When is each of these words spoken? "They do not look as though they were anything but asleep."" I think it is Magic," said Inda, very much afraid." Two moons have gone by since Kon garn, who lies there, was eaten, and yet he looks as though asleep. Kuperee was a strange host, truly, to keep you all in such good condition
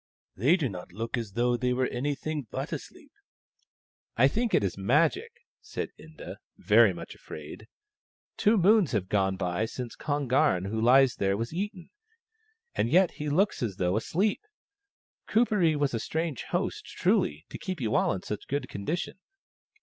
"They 0.35 0.57
do 0.57 0.67
not 0.67 0.91
look 0.91 1.15
as 1.15 1.33
though 1.33 1.55
they 1.55 1.73
were 1.73 1.85
anything 1.85 2.47
but 2.49 2.71
asleep."" 2.73 3.11
I 4.17 4.27
think 4.27 4.51
it 4.55 4.63
is 4.63 4.75
Magic," 4.75 5.31
said 5.61 5.91
Inda, 5.99 6.37
very 6.57 6.91
much 6.91 7.13
afraid." 7.13 7.67
Two 8.37 8.57
moons 8.57 8.93
have 8.93 9.09
gone 9.09 9.37
by 9.37 9.65
since 9.65 9.95
Kon 9.95 10.27
garn, 10.27 10.65
who 10.65 10.81
lies 10.81 11.17
there, 11.17 11.37
was 11.37 11.53
eaten, 11.53 11.91
and 12.73 12.89
yet 12.89 13.11
he 13.11 13.29
looks 13.29 13.61
as 13.61 13.75
though 13.75 13.95
asleep. 13.95 14.41
Kuperee 15.29 15.75
was 15.75 15.93
a 15.93 15.99
strange 15.99 16.45
host, 16.45 16.83
truly, 16.83 17.45
to 17.51 17.59
keep 17.59 17.79
you 17.79 17.93
all 17.93 18.11
in 18.11 18.23
such 18.23 18.47
good 18.47 18.67
condition 18.67 19.19